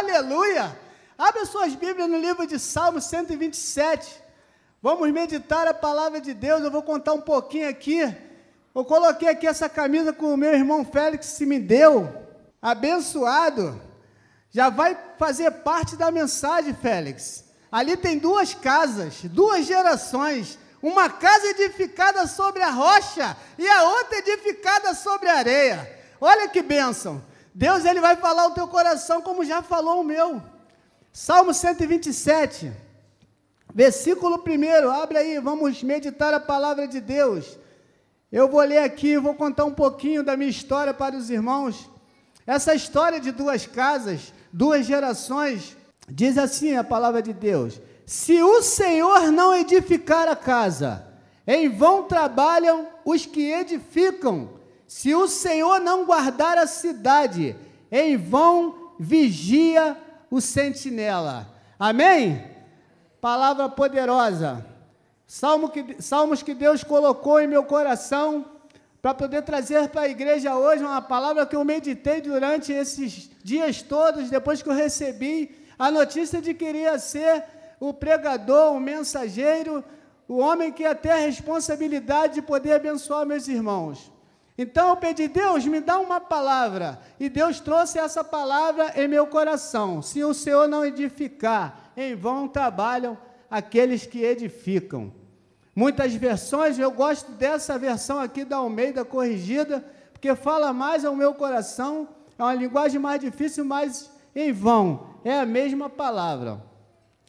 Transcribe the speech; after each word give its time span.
Aleluia! 0.00 0.74
Abre 1.18 1.44
suas 1.44 1.74
Bíblias 1.74 2.08
no 2.08 2.16
livro 2.16 2.46
de 2.46 2.58
Salmos 2.58 3.04
127. 3.04 4.10
Vamos 4.80 5.12
meditar 5.12 5.68
a 5.68 5.74
palavra 5.74 6.22
de 6.22 6.32
Deus. 6.32 6.62
Eu 6.62 6.70
vou 6.70 6.82
contar 6.82 7.12
um 7.12 7.20
pouquinho 7.20 7.68
aqui. 7.68 8.00
Eu 8.74 8.82
coloquei 8.82 9.28
aqui 9.28 9.46
essa 9.46 9.68
camisa 9.68 10.10
com 10.10 10.32
o 10.32 10.38
meu 10.38 10.54
irmão 10.54 10.86
Félix 10.86 11.26
se 11.26 11.44
me 11.44 11.58
deu. 11.58 12.10
Abençoado. 12.62 13.78
Já 14.50 14.70
vai 14.70 14.96
fazer 15.18 15.50
parte 15.50 15.96
da 15.96 16.10
mensagem, 16.10 16.72
Félix. 16.72 17.44
Ali 17.70 17.94
tem 17.94 18.16
duas 18.16 18.54
casas, 18.54 19.20
duas 19.24 19.66
gerações. 19.66 20.58
Uma 20.82 21.10
casa 21.10 21.46
edificada 21.48 22.26
sobre 22.26 22.62
a 22.62 22.70
rocha 22.70 23.36
e 23.58 23.68
a 23.68 23.82
outra 23.82 24.16
edificada 24.16 24.94
sobre 24.94 25.28
a 25.28 25.36
areia. 25.36 26.00
Olha 26.18 26.48
que 26.48 26.62
bênção. 26.62 27.22
Deus 27.60 27.84
ele 27.84 28.00
vai 28.00 28.16
falar 28.16 28.46
o 28.46 28.52
teu 28.52 28.66
coração 28.66 29.20
como 29.20 29.44
já 29.44 29.60
falou 29.60 30.00
o 30.00 30.04
meu. 30.12 30.42
Salmo 31.12 31.52
127, 31.52 32.72
versículo 33.74 34.42
1. 34.42 34.90
Abre 34.90 35.18
aí, 35.18 35.38
vamos 35.38 35.82
meditar 35.82 36.32
a 36.32 36.40
palavra 36.40 36.88
de 36.88 37.02
Deus. 37.02 37.58
Eu 38.32 38.48
vou 38.48 38.62
ler 38.62 38.78
aqui, 38.78 39.18
vou 39.18 39.34
contar 39.34 39.66
um 39.66 39.74
pouquinho 39.74 40.22
da 40.22 40.38
minha 40.38 40.48
história 40.48 40.94
para 40.94 41.14
os 41.14 41.28
irmãos. 41.28 41.90
Essa 42.46 42.74
história 42.74 43.20
de 43.20 43.30
duas 43.30 43.66
casas, 43.66 44.32
duas 44.50 44.86
gerações, 44.86 45.76
diz 46.08 46.38
assim 46.38 46.76
a 46.76 46.82
palavra 46.82 47.20
de 47.20 47.34
Deus: 47.34 47.78
Se 48.06 48.42
o 48.42 48.62
Senhor 48.62 49.30
não 49.30 49.54
edificar 49.54 50.26
a 50.28 50.34
casa, 50.34 51.06
em 51.46 51.68
vão 51.68 52.04
trabalham 52.04 52.88
os 53.04 53.26
que 53.26 53.52
edificam. 53.52 54.59
Se 54.90 55.14
o 55.14 55.28
Senhor 55.28 55.78
não 55.78 56.04
guardar 56.04 56.58
a 56.58 56.66
cidade, 56.66 57.54
em 57.92 58.16
vão 58.16 58.90
vigia 58.98 59.96
o 60.28 60.40
sentinela. 60.40 61.46
Amém? 61.78 62.44
Palavra 63.20 63.68
poderosa. 63.68 64.66
Salmo 65.28 65.68
que, 65.68 66.02
salmos 66.02 66.42
que 66.42 66.54
Deus 66.54 66.82
colocou 66.82 67.38
em 67.38 67.46
meu 67.46 67.62
coração 67.62 68.44
para 69.00 69.14
poder 69.14 69.42
trazer 69.42 69.90
para 69.90 70.00
a 70.00 70.08
igreja 70.08 70.56
hoje 70.56 70.82
uma 70.82 71.00
palavra 71.00 71.46
que 71.46 71.54
eu 71.54 71.64
meditei 71.64 72.20
durante 72.20 72.72
esses 72.72 73.30
dias 73.44 73.82
todos, 73.82 74.28
depois 74.28 74.60
que 74.60 74.68
eu 74.68 74.74
recebi 74.74 75.56
a 75.78 75.88
notícia 75.88 76.42
de 76.42 76.52
que 76.52 76.64
iria 76.64 76.98
ser 76.98 77.44
o 77.78 77.94
pregador, 77.94 78.74
o 78.74 78.80
mensageiro, 78.80 79.84
o 80.26 80.38
homem 80.38 80.72
que 80.72 80.82
ia 80.82 80.96
ter 80.96 81.12
a 81.12 81.16
responsabilidade 81.16 82.34
de 82.34 82.42
poder 82.42 82.72
abençoar 82.72 83.24
meus 83.24 83.46
irmãos. 83.46 84.10
Então 84.62 84.90
eu 84.90 84.96
pedi, 84.98 85.26
Deus, 85.26 85.64
me 85.64 85.80
dá 85.80 85.98
uma 85.98 86.20
palavra. 86.20 87.00
E 87.18 87.30
Deus 87.30 87.60
trouxe 87.60 87.98
essa 87.98 88.22
palavra 88.22 88.92
em 88.94 89.08
meu 89.08 89.26
coração. 89.26 90.02
Se 90.02 90.22
o 90.22 90.34
Senhor 90.34 90.68
não 90.68 90.84
edificar, 90.84 91.92
em 91.96 92.14
vão 92.14 92.46
trabalham 92.46 93.16
aqueles 93.50 94.04
que 94.04 94.22
edificam. 94.22 95.14
Muitas 95.74 96.14
versões, 96.14 96.78
eu 96.78 96.90
gosto 96.90 97.32
dessa 97.32 97.78
versão 97.78 98.20
aqui 98.20 98.44
da 98.44 98.58
Almeida 98.58 99.02
corrigida, 99.02 99.82
porque 100.12 100.34
fala 100.34 100.74
mais 100.74 101.06
ao 101.06 101.16
meu 101.16 101.32
coração, 101.32 102.06
é 102.38 102.42
uma 102.42 102.52
linguagem 102.52 103.00
mais 103.00 103.18
difícil, 103.18 103.64
mas 103.64 104.10
em 104.36 104.52
vão, 104.52 105.06
é 105.24 105.40
a 105.40 105.46
mesma 105.46 105.88
palavra. 105.88 106.62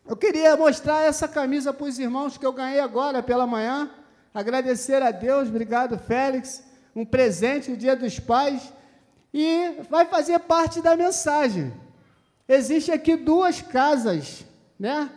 Eu 0.05 0.17
queria 0.17 0.57
mostrar 0.57 1.03
essa 1.03 1.29
camisa 1.29 1.71
para 1.71 1.87
os 1.87 1.97
irmãos 1.97 2.37
que 2.37 2.45
eu 2.45 2.51
ganhei 2.51 2.81
agora 2.81 3.23
pela 3.23 3.47
manhã, 3.47 3.89
agradecer 4.33 5.01
a 5.01 5.11
Deus, 5.11 5.47
obrigado 5.47 5.97
Félix, 5.97 6.69
um 6.95 7.05
presente 7.05 7.71
no 7.71 7.77
Dia 7.77 7.95
dos 7.95 8.19
Pais 8.19 8.73
e 9.33 9.77
vai 9.89 10.05
fazer 10.05 10.39
parte 10.39 10.81
da 10.81 10.95
mensagem. 10.95 11.73
Existe 12.47 12.91
aqui 12.91 13.15
duas 13.15 13.61
casas, 13.61 14.45
né? 14.77 15.09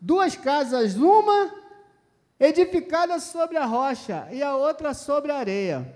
Duas 0.00 0.36
casas, 0.36 0.94
uma 0.94 1.52
edificada 2.38 3.18
sobre 3.18 3.56
a 3.56 3.66
rocha 3.66 4.26
e 4.30 4.42
a 4.42 4.56
outra 4.56 4.94
sobre 4.94 5.32
a 5.32 5.38
areia. 5.38 5.94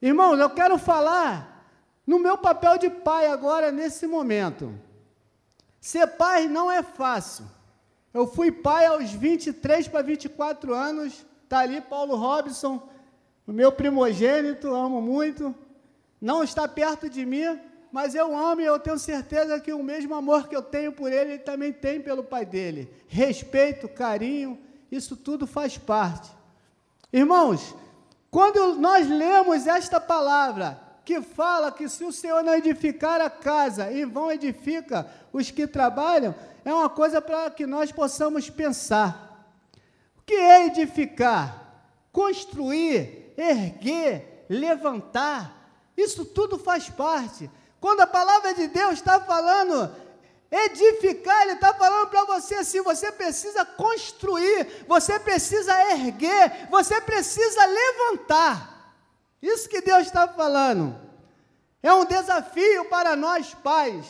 Irmãos, 0.00 0.38
eu 0.38 0.50
quero 0.50 0.78
falar 0.78 1.66
no 2.06 2.18
meu 2.18 2.36
papel 2.38 2.78
de 2.78 2.90
pai 2.90 3.26
agora 3.26 3.72
nesse 3.72 4.06
momento. 4.06 4.74
Ser 5.80 6.06
pai 6.06 6.46
não 6.46 6.70
é 6.70 6.82
fácil. 6.82 7.46
Eu 8.12 8.26
fui 8.26 8.52
pai 8.52 8.86
aos 8.86 9.10
23 9.10 9.88
para 9.88 10.02
24 10.02 10.74
anos, 10.74 11.24
está 11.44 11.60
ali 11.60 11.80
Paulo 11.80 12.16
Robson, 12.16 12.89
o 13.50 13.52
meu 13.52 13.72
primogênito, 13.72 14.72
amo 14.72 15.02
muito, 15.02 15.52
não 16.20 16.44
está 16.44 16.68
perto 16.68 17.10
de 17.10 17.26
mim, 17.26 17.58
mas 17.90 18.14
eu 18.14 18.32
amo 18.38 18.60
e 18.60 18.64
eu 18.64 18.78
tenho 18.78 18.96
certeza 18.96 19.58
que 19.58 19.72
o 19.72 19.82
mesmo 19.82 20.14
amor 20.14 20.46
que 20.46 20.54
eu 20.54 20.62
tenho 20.62 20.92
por 20.92 21.12
ele, 21.12 21.32
ele 21.32 21.38
também 21.40 21.72
tem 21.72 22.00
pelo 22.00 22.22
pai 22.22 22.46
dele. 22.46 22.88
Respeito, 23.08 23.88
carinho, 23.88 24.56
isso 24.88 25.16
tudo 25.16 25.48
faz 25.48 25.76
parte. 25.76 26.30
Irmãos, 27.12 27.74
quando 28.30 28.76
nós 28.76 29.08
lemos 29.08 29.66
esta 29.66 30.00
palavra, 30.00 30.80
que 31.04 31.20
fala 31.20 31.72
que 31.72 31.88
se 31.88 32.04
o 32.04 32.12
Senhor 32.12 32.44
não 32.44 32.54
edificar 32.54 33.20
a 33.20 33.28
casa, 33.28 33.92
em 33.92 34.06
vão 34.06 34.30
edifica 34.30 35.10
os 35.32 35.50
que 35.50 35.66
trabalham, 35.66 36.36
é 36.64 36.72
uma 36.72 36.88
coisa 36.88 37.20
para 37.20 37.50
que 37.50 37.66
nós 37.66 37.90
possamos 37.90 38.48
pensar. 38.48 39.44
O 40.16 40.22
que 40.22 40.34
é 40.34 40.66
edificar? 40.66 41.69
Construir, 42.12 43.34
erguer, 43.36 44.44
levantar, 44.48 45.60
isso 45.96 46.24
tudo 46.24 46.58
faz 46.58 46.88
parte. 46.88 47.50
Quando 47.80 48.00
a 48.00 48.06
palavra 48.06 48.54
de 48.54 48.68
Deus 48.68 48.94
está 48.94 49.20
falando 49.20 49.94
edificar, 50.50 51.42
Ele 51.42 51.52
está 51.52 51.72
falando 51.72 52.08
para 52.08 52.24
você 52.24 52.56
assim: 52.56 52.82
você 52.82 53.12
precisa 53.12 53.64
construir, 53.64 54.84
você 54.88 55.18
precisa 55.18 55.72
erguer, 55.92 56.68
você 56.70 57.00
precisa 57.00 57.64
levantar. 57.64 58.94
Isso 59.40 59.68
que 59.68 59.80
Deus 59.80 60.06
está 60.06 60.26
falando. 60.26 60.98
É 61.82 61.92
um 61.94 62.04
desafio 62.04 62.84
para 62.86 63.16
nós 63.16 63.54
pais, 63.54 64.04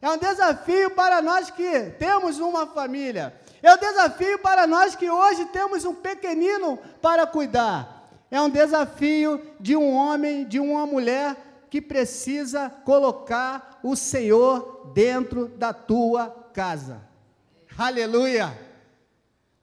é 0.00 0.10
um 0.10 0.16
desafio 0.16 0.90
para 0.90 1.22
nós 1.22 1.50
que 1.50 1.90
temos 1.98 2.40
uma 2.40 2.66
família, 2.66 3.38
é 3.62 3.74
um 3.74 3.78
desafio 3.78 4.38
para 4.40 4.66
nós 4.66 4.96
que 4.96 5.08
hoje 5.08 5.44
temos 5.46 5.84
um 5.84 5.94
pequenino 5.94 6.78
para 7.00 7.26
cuidar 7.26 8.02
é 8.32 8.40
um 8.40 8.48
desafio 8.48 9.38
de 9.60 9.76
um 9.76 9.92
homem, 9.94 10.46
de 10.46 10.58
uma 10.58 10.86
mulher 10.86 11.36
que 11.68 11.82
precisa 11.82 12.70
colocar 12.70 13.78
o 13.82 13.94
Senhor 13.94 14.90
dentro 14.94 15.48
da 15.48 15.74
tua 15.74 16.30
casa. 16.54 17.02
Aleluia! 17.76 18.58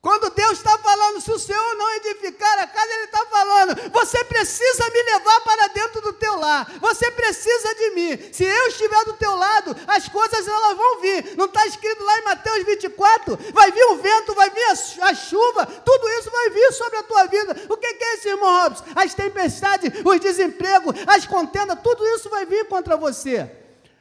Quando 0.01 0.29
Deus 0.29 0.53
está 0.53 0.77
falando, 0.77 1.19
se 1.19 1.29
o 1.29 1.37
Senhor 1.37 1.75
não 1.75 1.95
edificar 1.95 2.59
a 2.59 2.67
casa, 2.67 2.87
Ele 2.93 3.03
está 3.03 3.25
falando, 3.25 3.91
você 3.91 4.23
precisa 4.23 4.89
me 4.91 5.03
levar 5.03 5.41
para 5.41 5.67
dentro 5.67 5.99
do 5.99 6.13
teu 6.13 6.37
lar, 6.37 6.71
você 6.79 7.11
precisa 7.11 7.75
de 7.75 7.89
mim. 7.91 8.29
Se 8.31 8.45
eu 8.45 8.67
estiver 8.67 9.03
do 9.03 9.13
teu 9.13 9.35
lado, 9.35 9.75
as 9.87 10.07
coisas 10.07 10.47
elas 10.47 10.77
vão 10.77 11.01
vir. 11.01 11.35
Não 11.35 11.45
está 11.45 11.67
escrito 11.67 12.01
lá 12.01 12.17
em 12.17 12.23
Mateus 12.23 12.65
24? 12.65 13.37
Vai 13.51 13.73
vir 13.73 13.83
o 13.87 13.97
vento, 13.97 14.33
vai 14.33 14.49
vir 14.49 14.63
a, 15.01 15.13
chuva, 15.13 15.65
tudo 15.65 16.09
isso 16.11 16.31
vai 16.31 16.49
vir 16.49 16.71
sobre 16.71 16.99
a 16.99 17.03
tua 17.03 17.25
vida. 17.25 17.57
O 17.67 17.75
que, 17.75 17.93
que 17.95 18.03
é 18.03 18.13
isso, 18.15 18.29
irmão 18.29 18.63
Robson? 18.63 18.85
As 18.95 19.13
tempestades, 19.13 19.91
os 20.05 20.19
desempregos, 20.21 20.95
as 21.07 21.25
contendas, 21.25 21.77
tudo 21.83 22.07
isso 22.07 22.29
vai 22.29 22.45
vir 22.45 22.65
contra 22.69 22.95
você. 22.95 23.51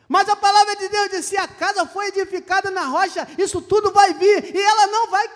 Mas 0.08 0.26
a 0.26 0.34
palavra 0.34 0.74
de 0.74 0.88
Deus 0.88 1.10
diz: 1.10 1.26
se 1.26 1.36
a 1.36 1.46
casa 1.46 1.84
foi 1.86 2.06
edificada 2.08 2.70
na 2.70 2.86
rocha, 2.86 3.28
isso 3.36 3.60
tudo 3.60 3.92
vai 3.92 4.14
vir 4.14 4.56
e 4.56 4.60
ela 4.60 4.86
não 4.86 5.10
vai. 5.10 5.28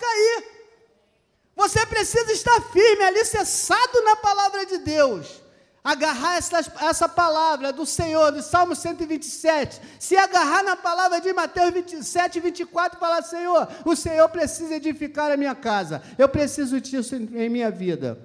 Você 1.73 1.87
precisa 1.87 2.31
estar 2.31 2.61
firme, 2.71 3.03
alicerçado 3.03 4.03
na 4.03 4.15
palavra 4.15 4.63
de 4.63 4.77
Deus. 4.77 5.41
Agarrar 5.83 6.37
essa, 6.37 6.59
essa 6.81 7.09
palavra 7.09 7.73
do 7.73 7.83
Senhor, 7.83 8.31
do 8.31 8.43
Salmo 8.43 8.75
127. 8.75 9.81
Se 9.99 10.15
agarrar 10.15 10.61
na 10.61 10.75
palavra 10.75 11.19
de 11.19 11.33
Mateus 11.33 11.73
27, 11.73 12.39
24, 12.39 12.99
falar: 12.99 13.23
Senhor, 13.23 13.67
o 13.83 13.95
Senhor 13.95 14.29
precisa 14.29 14.75
edificar 14.75 15.31
a 15.31 15.35
minha 15.35 15.55
casa. 15.55 16.03
Eu 16.15 16.29
preciso 16.29 16.79
disso 16.79 17.15
em, 17.15 17.27
em 17.37 17.49
minha 17.49 17.71
vida. 17.71 18.19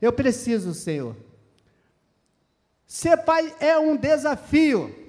Eu 0.00 0.12
preciso, 0.12 0.74
Senhor. 0.74 1.16
Ser 2.86 3.16
pai 3.16 3.56
é 3.60 3.78
um 3.78 3.96
desafio. 3.96 5.03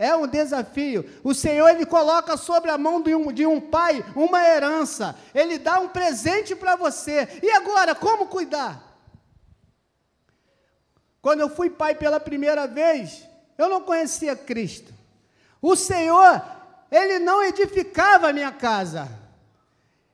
É 0.00 0.16
um 0.16 0.26
desafio. 0.26 1.04
O 1.22 1.34
Senhor 1.34 1.68
ele 1.68 1.84
coloca 1.84 2.34
sobre 2.38 2.70
a 2.70 2.78
mão 2.78 3.02
de 3.02 3.14
um, 3.14 3.30
de 3.30 3.44
um 3.44 3.60
pai 3.60 4.02
uma 4.16 4.42
herança. 4.42 5.14
Ele 5.34 5.58
dá 5.58 5.78
um 5.78 5.90
presente 5.90 6.56
para 6.56 6.74
você. 6.74 7.28
E 7.42 7.50
agora, 7.50 7.94
como 7.94 8.26
cuidar? 8.26 8.82
Quando 11.20 11.40
eu 11.40 11.50
fui 11.50 11.68
pai 11.68 11.94
pela 11.94 12.18
primeira 12.18 12.66
vez, 12.66 13.28
eu 13.58 13.68
não 13.68 13.82
conhecia 13.82 14.34
Cristo. 14.34 14.90
O 15.60 15.76
Senhor, 15.76 16.42
ele 16.90 17.18
não 17.18 17.44
edificava 17.44 18.30
a 18.30 18.32
minha 18.32 18.50
casa. 18.50 19.06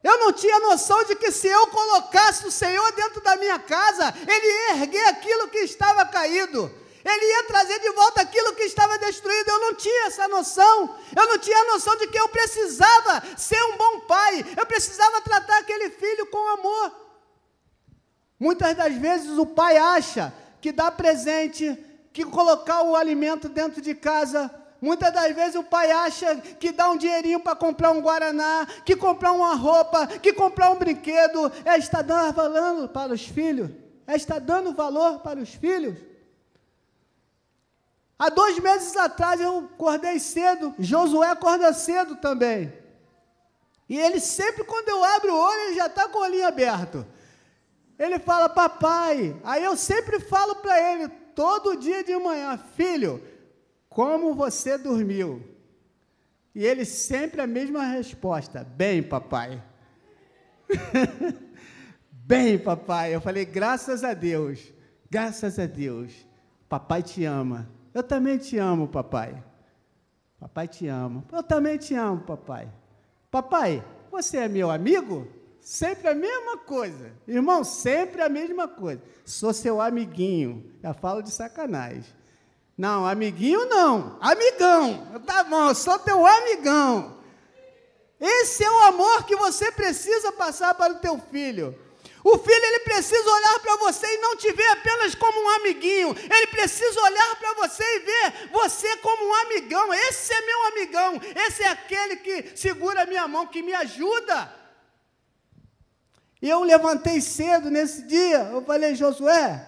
Eu 0.02 0.18
não 0.18 0.32
tinha 0.32 0.58
noção 0.58 1.04
de 1.04 1.14
que 1.14 1.30
se 1.30 1.46
eu 1.46 1.68
colocasse 1.68 2.44
o 2.44 2.50
Senhor 2.50 2.90
dentro 2.90 3.20
da 3.20 3.36
minha 3.36 3.60
casa, 3.60 4.12
ele 4.26 4.46
ia 4.46 4.82
erguer 4.82 5.06
aquilo 5.10 5.46
que 5.46 5.58
estava 5.58 6.04
caído. 6.06 6.74
Ele 7.08 7.24
ia 7.24 7.44
trazer 7.44 7.78
de 7.78 7.90
volta 7.92 8.20
aquilo 8.20 8.52
que 8.54 8.64
estava 8.64 8.98
destruído. 8.98 9.48
Eu 9.48 9.60
não 9.60 9.74
tinha 9.74 10.08
essa 10.08 10.26
noção. 10.26 10.96
Eu 11.14 11.28
não 11.28 11.38
tinha 11.38 11.56
a 11.56 11.64
noção 11.66 11.96
de 11.96 12.08
que 12.08 12.18
eu 12.18 12.28
precisava 12.28 13.22
ser 13.36 13.62
um 13.62 13.76
bom 13.76 14.00
pai. 14.00 14.44
Eu 14.56 14.66
precisava 14.66 15.20
tratar 15.20 15.58
aquele 15.58 15.88
filho 15.90 16.26
com 16.26 16.48
amor. 16.48 16.92
Muitas 18.40 18.74
das 18.74 18.92
vezes 18.94 19.38
o 19.38 19.46
pai 19.46 19.76
acha 19.76 20.34
que 20.60 20.72
dar 20.72 20.90
presente, 20.90 21.78
que 22.12 22.24
colocar 22.24 22.82
o 22.82 22.96
alimento 22.96 23.48
dentro 23.48 23.80
de 23.80 23.94
casa, 23.94 24.52
muitas 24.82 25.12
das 25.12 25.32
vezes 25.32 25.54
o 25.54 25.62
pai 25.62 25.92
acha 25.92 26.34
que 26.58 26.72
dar 26.72 26.90
um 26.90 26.96
dinheirinho 26.96 27.38
para 27.38 27.54
comprar 27.54 27.92
um 27.92 28.00
guaraná, 28.00 28.66
que 28.84 28.96
comprar 28.96 29.30
uma 29.30 29.54
roupa, 29.54 30.08
que 30.08 30.32
comprar 30.32 30.70
um 30.70 30.76
brinquedo, 30.76 31.52
é 31.64 31.78
estar 31.78 32.02
dando 32.02 32.34
valor 32.34 32.88
para 32.88 33.12
os 33.12 33.22
filhos, 33.22 33.70
é 34.08 34.16
estar 34.16 34.40
dando 34.40 34.74
valor 34.74 35.20
para 35.20 35.38
os 35.38 35.54
filhos. 35.54 36.15
Há 38.18 38.30
dois 38.30 38.58
meses 38.58 38.96
atrás 38.96 39.40
eu 39.40 39.70
acordei 39.74 40.18
cedo, 40.18 40.74
Josué 40.78 41.28
acorda 41.28 41.72
cedo 41.72 42.16
também. 42.16 42.72
E 43.88 43.98
ele 43.98 44.20
sempre, 44.20 44.64
quando 44.64 44.88
eu 44.88 45.04
abro 45.04 45.32
o 45.32 45.38
olho, 45.38 45.60
ele 45.60 45.74
já 45.76 45.86
está 45.86 46.08
com 46.08 46.18
o 46.18 46.22
olhinho 46.22 46.46
aberto. 46.46 47.06
Ele 47.98 48.18
fala, 48.18 48.48
papai. 48.48 49.36
Aí 49.44 49.62
eu 49.62 49.76
sempre 49.76 50.18
falo 50.18 50.56
para 50.56 50.92
ele, 50.92 51.08
todo 51.08 51.76
dia 51.76 52.02
de 52.02 52.16
manhã, 52.16 52.58
filho, 52.74 53.22
como 53.88 54.34
você 54.34 54.76
dormiu? 54.76 55.42
E 56.54 56.64
ele 56.64 56.86
sempre 56.86 57.42
a 57.42 57.46
mesma 57.46 57.84
resposta: 57.84 58.64
bem, 58.64 59.02
papai. 59.02 59.62
bem, 62.10 62.58
papai. 62.58 63.14
Eu 63.14 63.20
falei, 63.20 63.44
graças 63.44 64.02
a 64.02 64.14
Deus, 64.14 64.72
graças 65.10 65.58
a 65.58 65.66
Deus. 65.66 66.26
Papai 66.66 67.02
te 67.02 67.24
ama. 67.24 67.75
Eu 67.96 68.02
também 68.02 68.36
te 68.36 68.58
amo, 68.58 68.86
papai. 68.86 69.42
Papai 70.38 70.68
te 70.68 70.86
ama. 70.86 71.24
Eu 71.32 71.42
também 71.42 71.78
te 71.78 71.94
amo, 71.94 72.20
papai. 72.20 72.70
Papai, 73.30 73.82
você 74.10 74.36
é 74.36 74.48
meu 74.48 74.70
amigo? 74.70 75.26
Sempre 75.62 76.08
a 76.08 76.14
mesma 76.14 76.58
coisa. 76.58 77.10
Irmão, 77.26 77.64
sempre 77.64 78.20
a 78.20 78.28
mesma 78.28 78.68
coisa. 78.68 79.00
Sou 79.24 79.50
seu 79.54 79.80
amiguinho. 79.80 80.70
Já 80.82 80.92
falo 80.92 81.22
de 81.22 81.30
sacanagem. 81.30 82.04
Não, 82.76 83.06
amiguinho 83.06 83.64
não. 83.64 84.18
Amigão. 84.20 85.18
Tá 85.24 85.42
bom, 85.44 85.70
eu 85.70 85.74
sou 85.74 85.98
teu 85.98 86.26
amigão. 86.26 87.16
Esse 88.20 88.62
é 88.62 88.70
o 88.70 88.82
amor 88.88 89.24
que 89.24 89.36
você 89.36 89.72
precisa 89.72 90.32
passar 90.32 90.74
para 90.74 90.92
o 90.92 90.98
teu 90.98 91.18
filho. 91.18 91.74
O 92.28 92.36
filho 92.38 92.64
ele 92.64 92.80
precisa 92.80 93.30
olhar 93.30 93.60
para 93.60 93.76
você 93.76 94.04
e 94.04 94.18
não 94.18 94.34
te 94.34 94.50
ver 94.50 94.66
apenas 94.72 95.14
como 95.14 95.40
um 95.40 95.48
amiguinho. 95.50 96.08
Ele 96.08 96.46
precisa 96.48 97.00
olhar 97.00 97.36
para 97.36 97.54
você 97.54 97.84
e 97.84 97.98
ver 98.00 98.50
você 98.50 98.96
como 98.96 99.28
um 99.28 99.34
amigão. 99.42 99.94
Esse 99.94 100.32
é 100.32 100.40
meu 100.44 100.64
amigão. 100.64 101.20
Esse 101.46 101.62
é 101.62 101.68
aquele 101.68 102.16
que 102.16 102.50
segura 102.56 103.02
a 103.02 103.06
minha 103.06 103.28
mão, 103.28 103.46
que 103.46 103.62
me 103.62 103.72
ajuda. 103.72 104.52
E 106.42 106.50
eu 106.50 106.64
levantei 106.64 107.20
cedo 107.20 107.70
nesse 107.70 108.02
dia, 108.02 108.50
eu 108.52 108.60
falei, 108.62 108.96
Josué, 108.96 109.64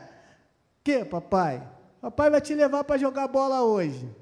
que 0.82 1.04
papai? 1.04 1.62
Papai 2.00 2.28
vai 2.28 2.40
te 2.40 2.54
levar 2.54 2.82
para 2.82 2.98
jogar 2.98 3.28
bola 3.28 3.62
hoje. 3.62 4.12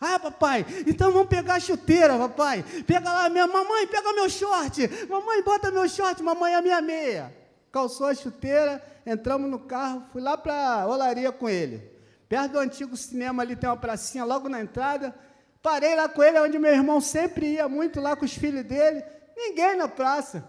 Ah, 0.00 0.18
papai, 0.18 0.64
então 0.86 1.12
vamos 1.12 1.28
pegar 1.28 1.56
a 1.56 1.60
chuteira, 1.60 2.16
papai. 2.16 2.64
Pega 2.86 3.12
lá, 3.12 3.28
minha 3.28 3.46
mamãe, 3.46 3.86
pega 3.86 4.14
meu 4.14 4.30
short. 4.30 4.88
Mamãe, 5.10 5.42
bota 5.42 5.70
meu 5.70 5.86
short, 5.86 6.22
mamãe, 6.22 6.54
a 6.54 6.62
minha 6.62 6.80
meia. 6.80 7.44
Calçou 7.76 8.06
a 8.06 8.14
chuteira, 8.14 8.82
entramos 9.04 9.50
no 9.50 9.58
carro, 9.58 10.02
fui 10.10 10.22
lá 10.22 10.34
para 10.34 10.80
a 10.80 10.86
olaria 10.86 11.30
com 11.30 11.46
ele. 11.46 11.86
Perto 12.26 12.52
do 12.52 12.58
antigo 12.58 12.96
cinema 12.96 13.42
ali 13.42 13.54
tem 13.54 13.68
uma 13.68 13.76
pracinha 13.76 14.24
logo 14.24 14.48
na 14.48 14.62
entrada. 14.62 15.14
Parei 15.60 15.94
lá 15.94 16.08
com 16.08 16.22
ele, 16.22 16.40
onde 16.40 16.58
meu 16.58 16.72
irmão 16.72 17.02
sempre 17.02 17.48
ia 17.48 17.68
muito 17.68 18.00
lá 18.00 18.16
com 18.16 18.24
os 18.24 18.32
filhos 18.32 18.64
dele. 18.64 19.04
Ninguém 19.36 19.76
na 19.76 19.88
praça. 19.88 20.42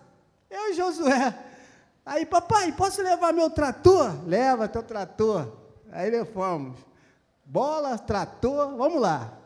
Eu 0.50 0.72
e 0.72 0.74
Josué. 0.76 1.38
Aí, 2.06 2.26
papai, 2.26 2.72
posso 2.72 3.02
levar 3.02 3.34
meu 3.34 3.50
trator? 3.50 4.26
Leva 4.26 4.70
teu 4.70 4.82
trator. 4.82 5.52
Aí 5.92 6.10
levamos. 6.10 6.80
Bola, 7.44 7.98
trator, 7.98 8.74
vamos 8.78 9.02
lá. 9.02 9.38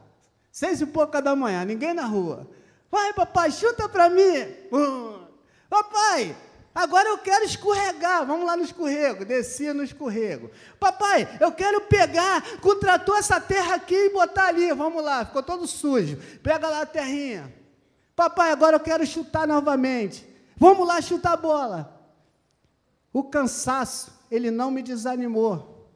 Seis 0.51 0.81
e 0.81 0.86
pouca 0.86 1.19
da 1.19 1.36
manhã, 1.36 1.66
ninguém 1.66 1.95
na 1.95 2.06
rua. 2.06 2.48
Vai, 2.92 3.12
papai, 3.13 3.50
chuta 3.50 3.89
para 3.89 4.07
mim. 4.07 4.56
Papai, 5.68 6.36
agora 6.73 7.09
eu 7.09 7.18
quero 7.18 7.45
escorregar. 7.45 8.25
Vamos 8.25 8.45
lá 8.45 8.57
no 8.57 8.63
escorrego. 8.63 9.25
Descia 9.25 9.73
no 9.73 9.83
escorrego. 9.83 10.50
Papai, 10.79 11.27
eu 11.39 11.51
quero 11.51 11.81
pegar 11.81 12.44
trator 12.81 13.18
essa 13.18 13.39
terra 13.39 13.75
aqui 13.75 13.95
e 13.95 14.09
botar 14.09 14.47
ali. 14.47 14.73
Vamos 14.73 15.03
lá, 15.03 15.25
ficou 15.25 15.44
todo 15.44 15.68
sujo. 15.68 16.18
Pega 16.44 16.68
lá 16.68 16.81
a 16.81 16.85
terrinha. 16.85 17.53
Papai, 18.15 18.51
agora 18.51 18.75
eu 18.75 18.79
quero 18.79 19.06
chutar 19.06 19.47
novamente. 19.47 20.27
Vamos 20.57 20.88
lá 20.88 21.01
chutar 21.01 21.33
a 21.33 21.38
bola. 21.38 22.01
O 23.13 23.23
cansaço, 23.23 24.12
ele 24.29 24.51
não 24.51 24.71
me 24.71 24.81
desanimou. 24.81 25.89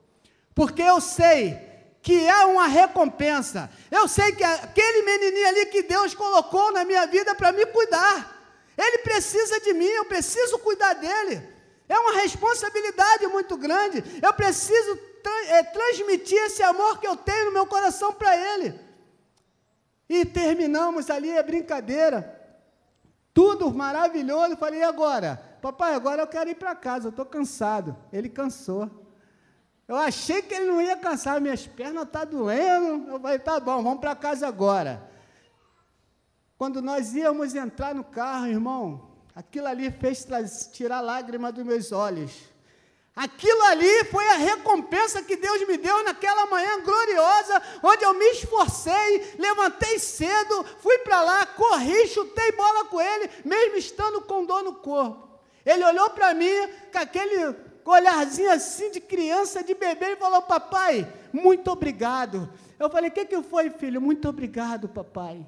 Porque 0.53 0.81
eu 0.81 1.01
sei 1.01 1.59
que 2.01 2.25
é 2.25 2.45
uma 2.45 2.67
recompensa. 2.67 3.69
Eu 3.89 4.07
sei 4.07 4.31
que 4.31 4.43
aquele 4.43 5.01
menininho 5.01 5.47
ali 5.47 5.65
que 5.67 5.83
Deus 5.83 6.13
colocou 6.13 6.71
na 6.71 6.85
minha 6.85 7.05
vida 7.07 7.33
para 7.33 7.51
me 7.51 7.65
cuidar. 7.65 8.34
Ele 8.77 8.99
precisa 8.99 9.59
de 9.59 9.73
mim, 9.73 9.85
eu 9.85 10.05
preciso 10.05 10.59
cuidar 10.59 10.93
dele. 10.93 11.41
É 11.87 11.97
uma 11.97 12.21
responsabilidade 12.21 13.27
muito 13.27 13.57
grande. 13.57 14.03
Eu 14.21 14.33
preciso 14.33 14.97
tra 15.21 15.45
é, 15.47 15.63
transmitir 15.63 16.37
esse 16.43 16.63
amor 16.63 16.99
que 16.99 17.07
eu 17.07 17.15
tenho 17.15 17.45
no 17.45 17.51
meu 17.51 17.65
coração 17.65 18.13
para 18.13 18.35
ele. 18.35 18.79
E 20.07 20.25
terminamos 20.25 21.09
ali 21.09 21.37
a 21.37 21.43
brincadeira 21.43 22.35
tudo 23.35 23.69
maravilhoso. 23.69 24.55
Falei, 24.55 24.79
e 24.79 24.83
agora? 24.83 25.57
Papai, 25.61 25.93
agora 25.93 26.21
eu 26.21 26.27
quero 26.27 26.49
ir 26.49 26.55
para 26.55 26.73
casa, 26.73 27.07
eu 27.07 27.09
estou 27.09 27.25
cansado. 27.25 27.95
Ele 28.13 28.29
cansou. 28.29 28.89
Eu 29.85 29.97
achei 29.97 30.41
que 30.41 30.53
ele 30.53 30.65
não 30.65 30.81
ia 30.81 30.95
cansar, 30.95 31.41
minhas 31.41 31.67
pernas 31.67 32.05
estão 32.05 32.21
tá 32.21 32.25
doendo. 32.25 33.11
Eu 33.11 33.19
falei, 33.19 33.37
tá 33.37 33.59
bom, 33.59 33.83
vamos 33.83 33.99
para 33.99 34.15
casa 34.15 34.47
agora. 34.47 35.03
Quando 36.57 36.81
nós 36.81 37.13
íamos 37.13 37.53
entrar 37.53 37.93
no 37.93 38.03
carro, 38.03 38.47
irmão, 38.47 39.11
aquilo 39.35 39.67
ali 39.67 39.91
fez 39.91 40.25
tirar 40.71 41.01
lágrimas 41.01 41.53
dos 41.53 41.65
meus 41.65 41.91
olhos. 41.91 42.31
Aquilo 43.15 43.61
ali 43.63 44.03
foi 44.05 44.27
a 44.27 44.35
recompensa 44.35 45.23
que 45.23 45.37
Deus 45.37 45.65
me 45.67 45.77
deu 45.77 46.03
naquela 46.03 46.47
manhã 46.47 46.81
gloriosa, 46.81 47.61
onde 47.81 48.03
eu 48.03 48.13
me 48.13 48.25
esforcei, 48.31 49.35
levantei 49.37 49.97
cedo, 49.99 50.65
fui 50.79 50.97
para 50.99 51.21
lá, 51.21 51.45
corri, 51.45 52.07
chutei 52.07 52.51
bola 52.51 52.85
com 52.85 52.99
ele, 52.99 53.29
mesmo 53.45 53.77
estando 53.77 54.21
com 54.21 54.45
dor 54.45 54.63
no 54.63 54.75
corpo. 54.75 55.39
Ele 55.65 55.83
olhou 55.85 56.09
para 56.09 56.33
mim 56.33 56.51
com 56.91 56.97
aquele 56.97 57.55
olharzinho 57.85 58.51
assim 58.51 58.91
de 58.91 58.99
criança, 58.99 59.63
de 59.63 59.73
bebê, 59.73 60.11
e 60.11 60.17
falou: 60.17 60.41
Papai, 60.41 61.07
muito 61.31 61.71
obrigado. 61.71 62.49
Eu 62.77 62.89
falei: 62.89 63.09
O 63.09 63.13
que, 63.13 63.25
que 63.25 63.41
foi, 63.43 63.69
filho? 63.69 64.01
Muito 64.01 64.27
obrigado, 64.27 64.89
papai. 64.89 65.45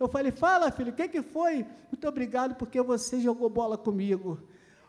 Eu 0.00 0.08
falei: 0.08 0.32
Fala, 0.32 0.72
filho, 0.72 0.92
o 0.92 0.94
que, 0.94 1.06
que 1.08 1.20
foi? 1.20 1.66
Muito 1.92 2.08
obrigado 2.08 2.54
porque 2.54 2.80
você 2.80 3.20
jogou 3.20 3.50
bola 3.50 3.76
comigo. 3.76 4.40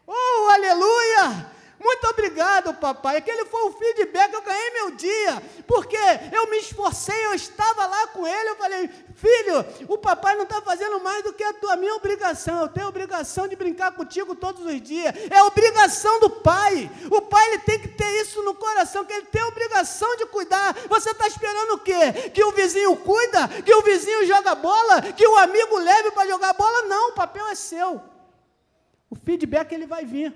Oh, 0.07 0.49
aleluia! 0.49 1.51
Muito 1.77 2.07
obrigado, 2.07 2.73
papai. 2.75 3.17
Aquele 3.17 3.43
foi 3.45 3.61
o 3.63 3.71
feedback, 3.73 4.31
eu 4.31 4.41
ganhei 4.41 4.71
meu 4.71 4.91
dia. 4.91 5.43
Porque 5.67 5.97
eu 6.31 6.49
me 6.49 6.59
esforcei, 6.59 7.25
eu 7.25 7.33
estava 7.33 7.87
lá 7.87 8.07
com 8.07 8.25
ele. 8.25 8.49
Eu 8.49 8.55
falei, 8.55 8.87
filho, 9.15 9.65
o 9.89 9.97
papai 10.11 10.35
não 10.35 10.43
está 10.43 10.61
fazendo 10.61 10.99
mais 10.99 11.23
do 11.23 11.31
que 11.31 11.43
a 11.43 11.53
tua 11.53 11.77
minha 11.77 11.95
obrigação. 11.95 12.59
Eu 12.59 12.67
tenho 12.67 12.85
a 12.85 12.89
obrigação 12.89 13.47
de 13.47 13.55
brincar 13.55 13.93
contigo 13.93 14.35
todos 14.35 14.65
os 14.65 14.81
dias. 14.81 15.13
É 15.29 15.41
obrigação 15.43 16.19
do 16.19 16.29
pai. 16.29 16.91
O 17.09 17.21
pai 17.21 17.47
ele 17.47 17.59
tem 17.59 17.79
que 17.79 17.87
ter 17.87 18.21
isso 18.21 18.43
no 18.43 18.53
coração, 18.53 19.05
que 19.05 19.13
ele 19.13 19.27
tem 19.27 19.41
a 19.41 19.47
obrigação 19.47 20.17
de 20.17 20.25
cuidar. 20.25 20.73
Você 20.89 21.11
está 21.11 21.27
esperando 21.27 21.75
o 21.75 21.79
quê? 21.79 22.29
Que 22.33 22.43
o 22.43 22.51
vizinho 22.51 22.95
cuida? 22.97 23.47
Que 23.63 23.73
o 23.73 23.81
vizinho 23.81 24.25
joga 24.25 24.53
bola? 24.53 25.01
Que 25.01 25.25
o 25.25 25.37
amigo 25.37 25.77
leve 25.77 26.11
para 26.11 26.27
jogar 26.27 26.53
bola? 26.53 26.87
Não, 26.87 27.11
o 27.11 27.13
papel 27.13 27.47
é 27.47 27.55
seu. 27.55 28.01
O 29.09 29.15
feedback 29.15 29.71
ele 29.71 29.85
vai 29.85 30.03
vir. 30.03 30.33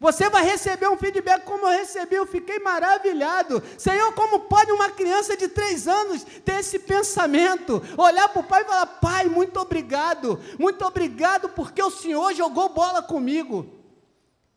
Você 0.00 0.30
vai 0.30 0.42
receber 0.46 0.88
um 0.88 0.96
feedback 0.96 1.44
como 1.44 1.66
eu 1.66 1.78
recebi, 1.78 2.16
eu 2.16 2.24
fiquei 2.24 2.58
maravilhado. 2.58 3.62
Senhor, 3.76 4.10
como 4.14 4.40
pode 4.40 4.72
uma 4.72 4.88
criança 4.88 5.36
de 5.36 5.46
três 5.46 5.86
anos 5.86 6.24
ter 6.42 6.60
esse 6.60 6.78
pensamento? 6.78 7.82
Olhar 7.98 8.26
para 8.30 8.40
o 8.40 8.44
pai 8.44 8.62
e 8.62 8.64
falar: 8.64 8.86
Pai, 8.86 9.26
muito 9.26 9.60
obrigado, 9.60 10.40
muito 10.58 10.82
obrigado 10.86 11.50
porque 11.50 11.82
o 11.82 11.90
Senhor 11.90 12.32
jogou 12.32 12.70
bola 12.70 13.02
comigo. 13.02 13.66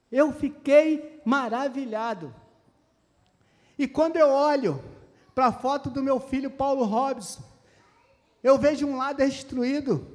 Eu 0.10 0.32
fiquei 0.32 1.22
maravilhado. 1.26 2.34
E 3.78 3.86
quando 3.86 4.16
eu 4.16 4.30
olho 4.30 4.82
para 5.36 5.48
a 5.48 5.52
foto 5.52 5.90
do 5.90 6.02
meu 6.02 6.22
filho 6.22 6.50
Paulo 6.52 6.86
Robson, 6.86 7.44
eu 8.42 8.58
vejo 8.58 8.88
um 8.88 8.96
lado 8.96 9.18
destruído. 9.18 10.08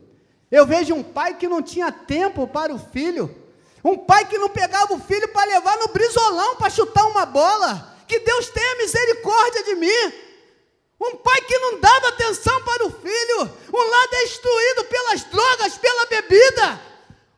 Eu 0.51 0.65
vejo 0.65 0.95
um 0.95 1.03
pai 1.03 1.35
que 1.35 1.47
não 1.47 1.61
tinha 1.61 1.93
tempo 1.93 2.49
para 2.49 2.73
o 2.73 2.79
filho. 2.79 3.48
Um 3.89 3.97
pai 3.97 4.27
que 4.27 4.37
não 4.37 4.51
pegava 4.51 4.93
o 4.93 5.01
filho 5.01 5.27
para 5.29 5.49
levar 5.49 5.79
no 5.79 5.89
brisolão 5.89 6.57
para 6.57 6.69
chutar 6.69 7.07
uma 7.07 7.25
bola. 7.25 7.97
que 8.07 8.19
Deus 8.21 8.49
tenha 8.49 8.77
misericórdia 8.77 9.65
de 9.65 9.75
mim. 9.77 10.13
Um 11.01 11.17
pai 11.17 11.41
que 11.43 11.59
não 11.59 11.81
dava 11.81 12.09
atenção 12.09 12.63
para 12.65 12.87
o 12.87 12.91
filho, 12.91 13.41
um 13.73 13.91
lar 13.91 14.09
destruído 14.09 14.85
pelas 14.87 15.25
drogas, 15.25 15.79
pela 15.79 16.07
bebida, 16.07 16.81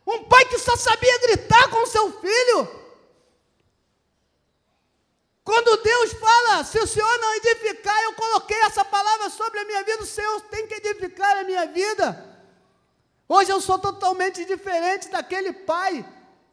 um 0.06 0.24
pai 0.24 0.44
que 0.44 0.58
só 0.58 0.76
sabia 0.76 1.18
gritar 1.18 1.68
com 1.70 1.84
seu 1.86 2.12
filho. 2.20 2.68
Quando 5.44 5.82
Deus 5.82 6.12
fala, 6.14 6.64
se 6.64 6.78
o 6.78 6.86
Senhor 6.86 7.18
não 7.18 7.34
edificar, 7.34 8.00
eu 8.04 8.12
coloquei 8.14 8.60
essa 8.62 8.84
palavra 8.84 9.28
sobre 9.30 9.58
a 9.60 9.64
minha 9.64 9.82
vida, 9.82 10.02
o 10.02 10.06
Senhor 10.06 10.40
tem 10.42 10.66
que 10.68 10.74
edificar 10.74 11.38
a 11.38 11.44
minha 11.44 11.66
vida. 11.66 12.06
Hoje 13.28 13.50
eu 13.50 13.60
sou 13.60 13.78
totalmente 13.78 14.44
diferente 14.44 15.08
daquele 15.08 15.52
pai 15.52 16.04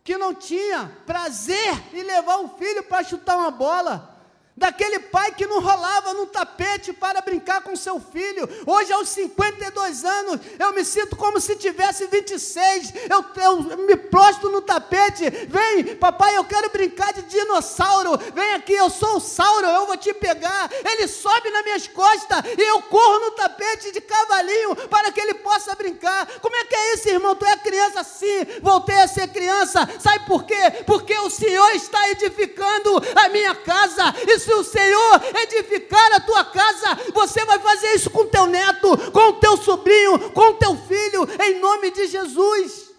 que 0.07 0.17
não 0.17 0.33
tinha 0.33 0.89
prazer 1.05 1.83
em 1.93 2.01
levar 2.01 2.37
o 2.37 2.57
filho 2.57 2.81
para 2.81 3.03
chutar 3.03 3.35
uma 3.35 3.51
bola 3.51 4.17
daquele 4.57 4.99
pai 4.99 5.31
que 5.33 5.45
não 5.45 5.61
rolava 5.61 6.15
no 6.15 6.25
tapete 6.25 6.91
para 6.91 7.21
brincar 7.21 7.61
com 7.61 7.75
seu 7.75 7.99
filho. 7.99 8.49
Hoje, 8.65 8.91
aos 8.91 9.07
52 9.09 10.03
anos, 10.03 10.41
eu 10.57 10.73
me 10.73 10.83
sinto 10.83 11.15
como 11.15 11.39
se 11.39 11.55
tivesse 11.55 12.07
26. 12.07 12.93
Eu, 13.07 13.23
eu 13.43 13.77
me 13.85 13.95
prostro 13.95 14.49
no 14.49 14.61
tapete. 14.61 15.29
Vem, 15.29 15.95
papai, 15.97 16.35
eu 16.35 16.43
quero 16.43 16.71
brincar 16.71 17.13
de 17.13 17.21
dinossauro. 17.21 18.17
Vem 18.33 18.55
aqui, 18.55 18.73
eu 18.73 18.89
sou 18.89 19.17
o 19.17 19.21
Sauro, 19.21 19.67
eu 19.67 19.85
vou 19.85 19.97
te 19.97 20.11
pegar. 20.15 20.69
Ele 20.83 21.07
sobe 21.07 21.51
nas 21.51 21.63
minhas 21.63 21.87
costas 21.87 22.41
e 22.57 22.61
eu 22.61 22.81
corro 22.81 23.19
no 23.19 23.31
tapete 23.31 23.91
de 23.91 24.01
cavalinho 24.01 24.75
para 24.87 25.11
que 25.11 25.21
ele 25.21 25.35
possa 25.35 25.75
brincar. 25.75 26.25
Como 26.41 26.55
isso, 26.97 27.09
irmão? 27.09 27.35
Tu 27.35 27.45
é 27.45 27.55
criança? 27.57 28.03
Sim, 28.03 28.45
voltei 28.61 28.99
a 28.99 29.07
ser 29.07 29.27
criança. 29.27 29.87
Sabe 29.99 30.25
por 30.25 30.43
quê? 30.43 30.83
Porque 30.85 31.17
o 31.19 31.29
Senhor 31.29 31.69
está 31.71 32.09
edificando 32.09 33.01
a 33.15 33.29
minha 33.29 33.55
casa. 33.55 34.13
Isso 34.27 34.47
se 34.47 34.53
o 34.53 34.63
Senhor 34.63 35.21
edificar 35.43 36.13
a 36.13 36.21
tua 36.21 36.45
casa, 36.45 36.95
você 37.13 37.43
vai 37.43 37.59
fazer 37.59 37.93
isso 37.95 38.09
com 38.09 38.25
teu 38.27 38.45
neto, 38.45 39.11
com 39.11 39.33
teu 39.33 39.57
sobrinho, 39.57 40.31
com 40.31 40.53
teu 40.53 40.77
filho, 40.77 41.27
em 41.43 41.59
nome 41.59 41.91
de 41.91 42.07
Jesus. 42.07 42.91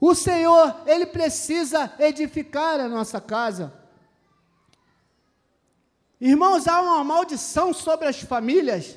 O 0.00 0.14
Senhor, 0.14 0.82
Ele 0.86 1.06
precisa 1.06 1.92
edificar 1.98 2.78
a 2.78 2.88
nossa 2.88 3.20
casa. 3.20 3.72
Irmãos, 6.20 6.68
há 6.68 6.80
uma 6.80 7.02
maldição 7.02 7.72
sobre 7.72 8.06
as 8.06 8.20
famílias. 8.20 8.96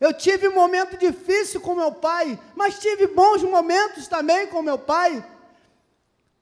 Eu 0.00 0.12
tive 0.12 0.48
um 0.48 0.54
momento 0.54 0.96
difícil 0.96 1.60
com 1.60 1.74
meu 1.74 1.92
pai, 1.92 2.38
mas 2.54 2.78
tive 2.78 3.06
bons 3.06 3.42
momentos 3.42 4.08
também 4.08 4.46
com 4.48 4.62
meu 4.62 4.78
pai. 4.78 5.24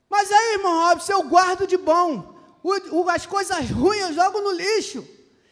Mas 0.09 0.31
aí, 0.31 0.55
irmão 0.55 0.89
Robson, 0.89 1.13
eu 1.13 1.23
guardo 1.25 1.67
de 1.67 1.77
bom 1.77 2.33
o, 2.63 3.03
o, 3.03 3.11
as 3.11 3.27
coisas 3.27 3.69
ruins 3.71 4.01
eu 4.01 4.13
jogo 4.13 4.41
no 4.41 4.53
lixo. 4.53 5.07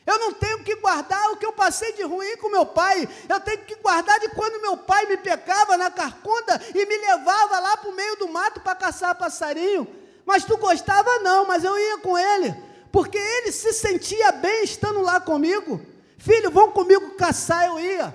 Eu 0.07 0.19
não 0.19 0.33
tenho 0.33 0.65
que 0.65 0.77
guardar 0.77 1.31
o 1.31 1.37
que 1.37 1.45
eu 1.45 1.53
passei 1.53 1.93
de 1.93 2.03
ruim 2.03 2.37
com 2.39 2.49
meu 2.49 2.65
pai. 2.65 3.09
Eu 3.29 3.41
tenho 3.41 3.65
que 3.65 3.75
guardar 3.77 4.19
de 4.19 4.29
quando 4.31 4.63
meu 4.63 4.77
pai 4.77 5.07
me 5.07 5.17
pecava 5.17 5.77
na 5.77 5.91
carcunda 5.91 6.61
e 6.75 6.87
me 6.87 6.97
levava 6.99 7.59
lá 7.59 7.77
para 7.77 7.91
o 7.91 7.95
meio 7.95 8.17
do 8.17 8.29
mato 8.29 8.61
para 8.61 8.75
caçar 8.75 9.15
passarinho. 9.15 9.87
Mas 10.25 10.45
tu 10.45 10.57
gostava 10.57 11.19
não, 11.19 11.47
mas 11.47 11.65
eu 11.65 11.79
ia 11.79 11.99
com 11.99 12.17
ele, 12.17 12.55
porque 12.93 13.19
ele 13.19 13.53
se 13.53 13.73
sentia 13.73 14.33
bem 14.33 14.65
estando 14.65 15.01
lá 15.01 15.21
comigo. 15.21 15.81
Filho, 16.21 16.51
vão 16.51 16.71
comigo 16.71 17.17
caçar, 17.17 17.67
eu 17.67 17.81
ia. 17.81 18.15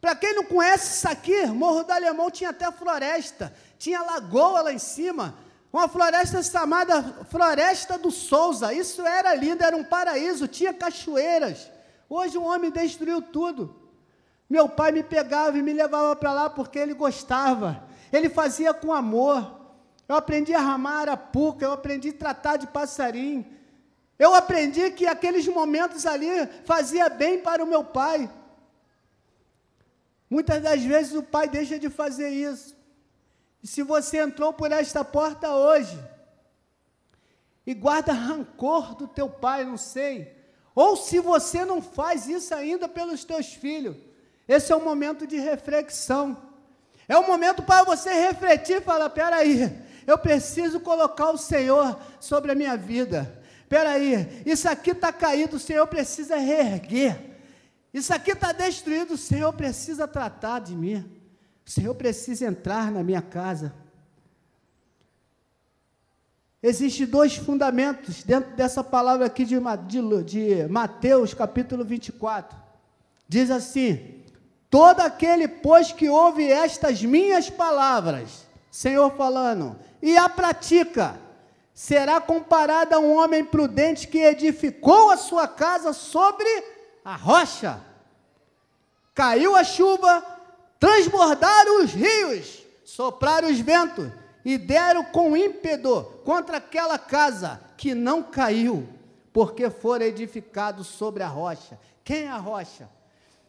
Para 0.00 0.16
quem 0.16 0.34
não 0.34 0.44
conhece 0.44 0.96
isso 0.96 1.08
aqui, 1.08 1.46
Morro 1.46 1.84
do 1.84 1.92
Alemão 1.92 2.30
tinha 2.30 2.50
até 2.50 2.70
floresta, 2.72 3.54
tinha 3.78 4.02
lagoa 4.02 4.62
lá 4.62 4.72
em 4.72 4.78
cima 4.78 5.34
uma 5.74 5.88
floresta 5.88 6.40
chamada 6.40 7.02
Floresta 7.28 7.98
do 7.98 8.08
Souza. 8.08 8.72
Isso 8.72 9.04
era 9.04 9.34
lindo, 9.34 9.64
era 9.64 9.76
um 9.76 9.82
paraíso, 9.82 10.46
tinha 10.46 10.72
cachoeiras. 10.72 11.68
Hoje 12.08 12.38
o 12.38 12.44
homem 12.44 12.70
destruiu 12.70 13.20
tudo. 13.20 13.74
Meu 14.48 14.68
pai 14.68 14.92
me 14.92 15.02
pegava 15.02 15.58
e 15.58 15.62
me 15.62 15.72
levava 15.72 16.14
para 16.14 16.32
lá 16.32 16.48
porque 16.48 16.78
ele 16.78 16.94
gostava. 16.94 17.82
Ele 18.12 18.28
fazia 18.28 18.72
com 18.72 18.92
amor. 18.92 19.62
Eu 20.08 20.14
aprendi 20.14 20.54
a 20.54 20.60
ramar 20.60 21.08
arapuca, 21.08 21.64
eu 21.64 21.72
aprendi 21.72 22.10
a 22.10 22.12
tratar 22.12 22.56
de 22.56 22.68
passarinho. 22.68 23.44
Eu 24.24 24.34
aprendi 24.34 24.90
que 24.92 25.06
aqueles 25.06 25.46
momentos 25.46 26.06
ali 26.06 26.30
fazia 26.64 27.10
bem 27.10 27.40
para 27.40 27.62
o 27.62 27.66
meu 27.66 27.84
pai. 27.84 28.30
Muitas 30.30 30.62
das 30.62 30.82
vezes 30.82 31.12
o 31.12 31.22
pai 31.22 31.46
deixa 31.46 31.78
de 31.78 31.90
fazer 31.90 32.30
isso. 32.30 32.74
E 33.62 33.66
se 33.66 33.82
você 33.82 34.22
entrou 34.22 34.50
por 34.50 34.72
esta 34.72 35.04
porta 35.04 35.54
hoje 35.54 36.02
e 37.66 37.74
guarda 37.74 38.14
rancor 38.14 38.94
do 38.94 39.06
teu 39.06 39.28
pai, 39.28 39.62
não 39.62 39.76
sei, 39.76 40.34
ou 40.74 40.96
se 40.96 41.20
você 41.20 41.62
não 41.66 41.82
faz 41.82 42.26
isso 42.26 42.54
ainda 42.54 42.88
pelos 42.88 43.24
teus 43.24 43.52
filhos, 43.52 43.94
esse 44.48 44.72
é 44.72 44.76
o 44.76 44.82
momento 44.82 45.26
de 45.26 45.36
reflexão. 45.36 46.34
É 47.06 47.18
o 47.18 47.26
momento 47.26 47.62
para 47.62 47.84
você 47.84 48.10
refletir 48.10 48.78
e 48.78 48.80
falar: 48.80 49.10
peraí, 49.10 49.70
eu 50.06 50.16
preciso 50.16 50.80
colocar 50.80 51.28
o 51.28 51.36
Senhor 51.36 52.00
sobre 52.18 52.52
a 52.52 52.54
minha 52.54 52.74
vida. 52.74 53.43
Peraí, 53.74 54.40
isso 54.46 54.68
aqui 54.68 54.92
está 54.92 55.12
caído, 55.12 55.56
o 55.56 55.58
Senhor 55.58 55.84
precisa 55.88 56.36
reerguer. 56.36 57.18
Isso 57.92 58.14
aqui 58.14 58.30
está 58.30 58.52
destruído, 58.52 59.14
o 59.14 59.18
Senhor 59.18 59.52
precisa 59.52 60.06
tratar 60.06 60.60
de 60.60 60.76
mim. 60.76 61.04
O 61.66 61.68
Senhor 61.68 61.92
precisa 61.96 62.46
entrar 62.46 62.92
na 62.92 63.02
minha 63.02 63.20
casa. 63.20 63.74
Existem 66.62 67.04
dois 67.04 67.34
fundamentos 67.34 68.22
dentro 68.22 68.54
dessa 68.54 68.84
palavra 68.84 69.26
aqui 69.26 69.44
de, 69.44 69.56
de, 69.88 70.22
de 70.22 70.68
Mateus, 70.68 71.34
capítulo 71.34 71.84
24. 71.84 72.56
Diz 73.28 73.50
assim: 73.50 74.22
Todo 74.70 75.00
aquele, 75.00 75.48
pois, 75.48 75.90
que 75.90 76.08
ouve 76.08 76.48
estas 76.48 77.02
minhas 77.02 77.50
palavras, 77.50 78.46
Senhor 78.70 79.10
falando, 79.16 79.76
e 80.00 80.16
a 80.16 80.28
pratica, 80.28 81.23
será 81.74 82.20
comparado 82.20 82.94
a 82.94 83.00
um 83.00 83.16
homem 83.16 83.44
prudente 83.44 84.06
que 84.06 84.18
edificou 84.18 85.10
a 85.10 85.16
sua 85.16 85.48
casa 85.48 85.92
sobre 85.92 86.46
a 87.04 87.16
rocha. 87.16 87.80
Caiu 89.12 89.56
a 89.56 89.64
chuva, 89.64 90.24
transbordaram 90.78 91.82
os 91.82 91.92
rios, 91.92 92.62
sopraram 92.84 93.50
os 93.50 93.58
ventos 93.58 94.08
e 94.44 94.56
deram 94.56 95.04
com 95.04 95.36
ímpeto 95.36 96.04
contra 96.24 96.58
aquela 96.58 96.98
casa 96.98 97.60
que 97.76 97.92
não 97.92 98.22
caiu, 98.22 98.88
porque 99.32 99.68
fora 99.68 100.04
edificado 100.04 100.84
sobre 100.84 101.24
a 101.24 101.28
rocha. 101.28 101.78
Quem 102.04 102.24
é 102.24 102.28
a 102.28 102.36
rocha? 102.36 102.88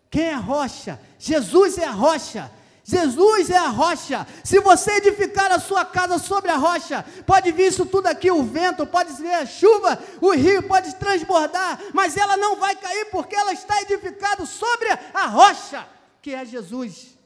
Quem 0.10 0.25
é 0.25 0.34
a 0.34 0.39
rocha? 0.39 1.00
Jesus 1.20 1.77
é 1.77 1.86
a 1.86 1.91
rocha. 1.91 2.50
Jesus 2.88 3.50
é 3.50 3.58
a 3.58 3.70
rocha. 3.70 4.27
Se 4.44 4.60
você 4.60 4.98
edificar 4.98 5.51
a 5.51 5.60
sua 5.60 5.84
casa 5.84 6.20
sobre 6.20 6.51
a 6.51 6.56
rocha, 6.56 7.04
pode 7.25 7.51
vir 7.51 7.70
isso 7.70 7.84
tudo 7.84 8.06
aqui, 8.06 8.30
o 8.30 8.44
vento, 8.44 8.86
pode 8.86 9.12
vir 9.13 9.34
a 9.34 9.44
chuva, 9.44 9.98
o 10.22 10.32
rio 10.34 10.62
pode 10.62 10.94
transbordar, 10.96 11.82
mas 11.94 12.15
ela 12.15 12.38
não 12.38 12.58
vai 12.58 12.75
cair 12.75 13.06
porque 13.06 13.36
ela 13.36 13.54
está 13.54 13.82
edificada 13.82 14.46
sobre 14.46 14.88
a 15.15 15.25
rocha, 15.25 15.88
que 16.22 16.36
é 16.36 16.46
Jesus. 16.46 17.18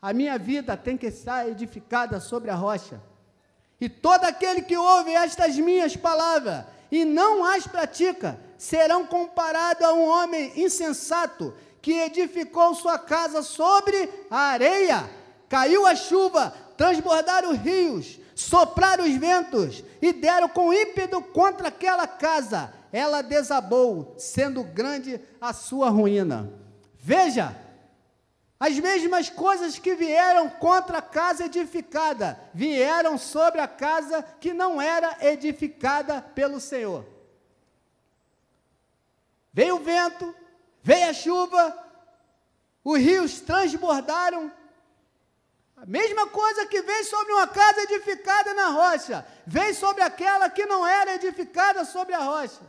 A 0.00 0.12
minha 0.12 0.38
vida 0.38 0.76
tem 0.76 0.96
que 0.96 1.06
estar 1.06 1.48
edificada 1.48 2.20
sobre 2.20 2.50
a 2.50 2.54
rocha. 2.54 3.02
E 3.80 3.88
todo 3.88 4.24
aquele 4.24 4.62
que 4.62 4.76
ouve 4.76 5.10
estas 5.10 5.56
minhas 5.56 5.96
palavras 5.96 6.64
e 6.92 7.04
não 7.04 7.44
as 7.44 7.66
pratica, 7.66 8.38
serão 8.56 9.04
comparados 9.04 9.82
a 9.82 9.92
um 9.92 10.06
homem 10.06 10.52
insensato 10.54 11.52
que 11.82 11.98
edificou 11.98 12.74
sua 12.74 12.98
casa 12.98 13.42
sobre 13.42 14.08
a 14.30 14.38
areia. 14.38 15.10
Caiu 15.48 15.84
a 15.84 15.96
chuva, 15.96 16.54
transbordaram 16.78 17.50
os 17.50 17.58
rios, 17.58 18.18
sopraram 18.34 19.04
os 19.04 19.14
ventos 19.16 19.84
e 20.00 20.12
deram 20.12 20.48
com 20.48 20.72
ímpeto 20.72 21.20
contra 21.20 21.68
aquela 21.68 22.06
casa. 22.06 22.72
Ela 22.92 23.20
desabou, 23.20 24.14
sendo 24.16 24.62
grande 24.62 25.20
a 25.40 25.52
sua 25.52 25.90
ruína. 25.90 26.52
Veja, 26.98 27.56
as 28.60 28.78
mesmas 28.78 29.28
coisas 29.28 29.76
que 29.76 29.96
vieram 29.96 30.48
contra 30.48 30.98
a 30.98 31.02
casa 31.02 31.46
edificada, 31.46 32.38
vieram 32.54 33.18
sobre 33.18 33.60
a 33.60 33.66
casa 33.66 34.22
que 34.22 34.54
não 34.54 34.80
era 34.80 35.16
edificada 35.20 36.22
pelo 36.22 36.60
Senhor. 36.60 37.04
Veio 39.52 39.76
o 39.76 39.80
vento, 39.80 40.32
veio 40.82 41.10
a 41.10 41.12
chuva, 41.12 41.78
os 42.84 42.98
rios 42.98 43.40
transbordaram. 43.40 44.52
A 45.76 45.86
mesma 45.86 46.28
coisa 46.28 46.66
que 46.66 46.80
veio 46.82 47.04
sobre 47.04 47.32
uma 47.32 47.46
casa 47.46 47.82
edificada 47.82 48.54
na 48.54 48.68
rocha, 48.68 49.26
veio 49.46 49.74
sobre 49.74 50.02
aquela 50.02 50.48
que 50.48 50.64
não 50.66 50.86
era 50.86 51.14
edificada 51.14 51.84
sobre 51.84 52.14
a 52.14 52.20
rocha. 52.20 52.60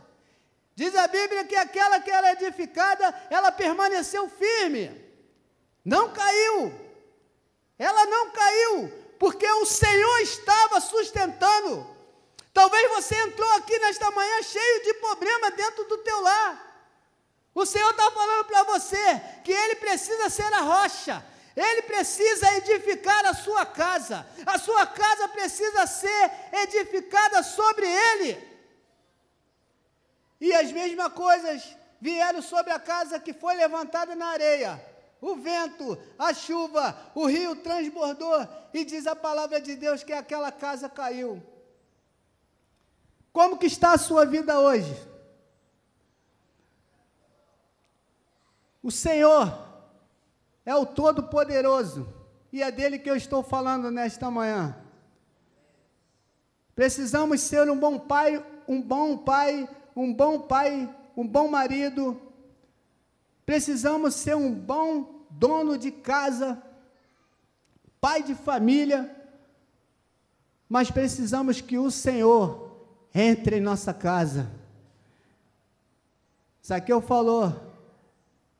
Diz 0.74 0.94
a 0.96 1.06
Bíblia 1.06 1.44
que 1.44 1.54
aquela 1.54 2.00
que 2.00 2.10
era 2.10 2.32
edificada, 2.32 3.14
ela 3.30 3.52
permaneceu 3.52 4.28
firme. 4.28 5.00
Não 5.84 6.12
caiu. 6.12 6.74
Ela 7.78 8.06
não 8.06 8.30
caiu, 8.30 8.88
porque 9.18 9.46
o 9.46 9.66
Senhor 9.66 10.18
estava 10.20 10.80
sustentando. 10.80 11.86
Talvez 12.52 12.88
você 12.90 13.16
entrou 13.22 13.50
aqui 13.52 13.78
nesta 13.78 14.10
manhã 14.10 14.42
cheio 14.42 14.82
de 14.84 14.94
problema 14.94 15.50
dentro 15.52 15.84
do 15.84 15.98
teu 15.98 16.20
lar. 16.20 16.73
O 17.54 17.64
Senhor 17.64 17.90
está 17.90 18.10
falando 18.10 18.44
para 18.46 18.64
você 18.64 19.20
que 19.44 19.52
Ele 19.52 19.76
precisa 19.76 20.28
ser 20.28 20.52
a 20.52 20.60
rocha, 20.60 21.24
Ele 21.54 21.82
precisa 21.82 22.52
edificar 22.56 23.24
a 23.26 23.34
sua 23.34 23.64
casa, 23.64 24.26
a 24.44 24.58
sua 24.58 24.84
casa 24.86 25.28
precisa 25.28 25.86
ser 25.86 26.30
edificada 26.52 27.42
sobre 27.42 27.86
Ele. 27.86 28.54
E 30.40 30.52
as 30.52 30.72
mesmas 30.72 31.12
coisas 31.12 31.76
vieram 32.00 32.42
sobre 32.42 32.72
a 32.72 32.78
casa 32.78 33.20
que 33.20 33.32
foi 33.32 33.54
levantada 33.54 34.16
na 34.16 34.26
areia. 34.26 34.84
O 35.20 35.36
vento, 35.36 35.96
a 36.18 36.34
chuva, 36.34 36.94
o 37.14 37.24
rio 37.24 37.56
transbordou, 37.56 38.46
e 38.74 38.84
diz 38.84 39.06
a 39.06 39.16
palavra 39.16 39.60
de 39.60 39.74
Deus 39.76 40.02
que 40.02 40.12
aquela 40.12 40.52
casa 40.52 40.88
caiu. 40.88 41.42
Como 43.32 43.56
que 43.56 43.66
está 43.66 43.92
a 43.92 43.98
sua 43.98 44.26
vida 44.26 44.60
hoje? 44.60 45.13
O 48.84 48.90
Senhor 48.90 49.66
é 50.62 50.76
o 50.76 50.84
Todo-Poderoso 50.84 52.06
e 52.52 52.62
é 52.62 52.70
dele 52.70 52.98
que 52.98 53.08
eu 53.08 53.16
estou 53.16 53.42
falando 53.42 53.90
nesta 53.90 54.30
manhã. 54.30 54.76
Precisamos 56.74 57.40
ser 57.40 57.70
um 57.70 57.78
bom 57.78 57.98
pai, 57.98 58.44
um 58.68 58.82
bom 58.82 59.16
pai, 59.16 59.66
um 59.96 60.12
bom 60.12 60.38
pai, 60.38 60.94
um 61.16 61.26
bom 61.26 61.48
marido. 61.48 62.20
Precisamos 63.46 64.16
ser 64.16 64.36
um 64.36 64.52
bom 64.52 65.24
dono 65.30 65.78
de 65.78 65.90
casa, 65.90 66.62
pai 68.02 68.22
de 68.22 68.34
família. 68.34 69.16
Mas 70.68 70.90
precisamos 70.90 71.62
que 71.62 71.78
o 71.78 71.90
Senhor 71.90 72.86
entre 73.14 73.56
em 73.56 73.60
nossa 73.62 73.94
casa. 73.94 74.50
Zaqueu 76.62 77.00
falou: 77.00 77.73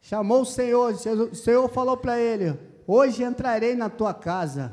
Chamou 0.07 0.43
o 0.43 0.45
Senhor, 0.45 0.93
o 0.93 1.35
Senhor 1.35 1.67
falou 1.71 1.97
para 1.97 2.21
ele: 2.21 2.61
Hoje 2.87 3.25
entrarei 3.25 3.75
na 3.75 3.89
tua 3.89 4.13
casa. 4.13 4.71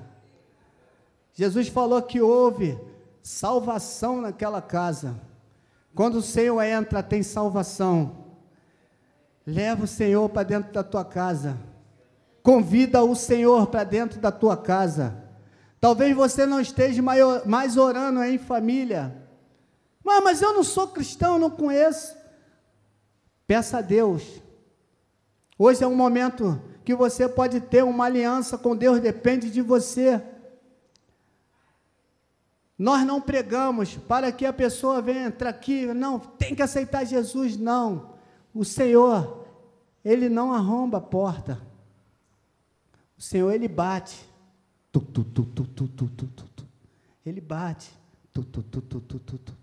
Jesus 1.33 1.69
falou 1.69 2.01
que 2.01 2.19
houve 2.19 2.77
salvação 3.23 4.19
naquela 4.19 4.61
casa. 4.61 5.17
Quando 5.95 6.15
o 6.15 6.21
Senhor 6.21 6.61
entra, 6.61 7.01
tem 7.01 7.23
salvação. 7.23 8.25
Leva 9.47 9.85
o 9.85 9.88
Senhor 9.88 10.27
para 10.27 10.43
dentro 10.43 10.73
da 10.73 10.83
tua 10.83 11.05
casa. 11.05 11.57
Convida 12.43 13.01
o 13.01 13.15
Senhor 13.15 13.67
para 13.67 13.85
dentro 13.85 14.19
da 14.19 14.33
tua 14.33 14.57
casa. 14.57 15.15
Talvez 15.79 16.13
você 16.13 16.45
não 16.45 16.59
esteja 16.59 17.01
mais 17.45 17.77
orando 17.77 18.21
em 18.21 18.38
família. 18.38 19.15
Mas, 20.03 20.23
mas 20.25 20.41
eu 20.41 20.53
não 20.53 20.63
sou 20.65 20.89
cristão, 20.89 21.39
não 21.39 21.50
conheço. 21.50 22.17
Peça 23.47 23.77
a 23.77 23.81
Deus 23.81 24.40
Hoje 25.63 25.84
é 25.84 25.88
um 25.88 25.96
momento 25.96 26.60
que 26.84 26.96
você 26.96 27.30
pode 27.30 27.62
ter 27.62 27.84
uma 27.84 28.06
aliança 28.06 28.58
com 28.58 28.75
Deus, 28.75 29.00
depende 29.00 29.51
de 29.51 29.62
você. 29.62 30.20
Nós 32.75 33.06
não 33.06 33.22
pregamos 33.22 33.96
para 33.96 34.32
que 34.32 34.44
a 34.44 34.51
pessoa 34.51 35.03
venha 35.03 35.27
entrar 35.27 35.51
aqui, 35.51 35.86
não, 35.94 36.18
tem 36.18 36.56
que 36.56 36.63
aceitar 36.63 37.06
Jesus, 37.06 37.58
não. 37.58 38.15
O 38.56 38.65
Senhor, 38.65 39.46
Ele 40.03 40.30
não 40.30 40.51
arromba 40.51 40.98
a 40.98 41.01
porta. 41.01 41.62
O 43.15 43.22
Senhor, 43.22 43.51
Ele 43.51 43.68
bate. 43.68 44.27
Tu, 44.91 45.00
tu, 45.00 45.24
tu, 45.24 45.46
tu, 45.46 45.63
tu, 45.63 45.88
tu, 45.89 46.08
tu, 46.08 46.27
tu. 46.27 46.65
Ele 47.24 47.39
bate. 47.39 47.91
Tu, 48.34 48.44
tu, 48.44 48.63
tu, 48.63 48.82
tu, 48.82 49.00
tu, 49.00 49.20
tu. 49.20 49.53